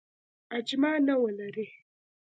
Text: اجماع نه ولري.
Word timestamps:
اجماع 0.59 0.95
نه 1.07 1.15
ولري. 1.23 1.67